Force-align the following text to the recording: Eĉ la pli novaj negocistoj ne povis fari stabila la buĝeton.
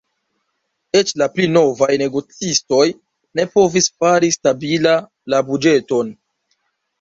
Eĉ 0.99 1.11
la 1.21 1.25
pli 1.33 1.45
novaj 1.57 1.89
negocistoj 2.01 2.79
ne 3.41 3.45
povis 3.59 3.91
fari 4.01 4.31
stabila 4.37 4.95
la 5.35 5.43
buĝeton. 5.51 6.11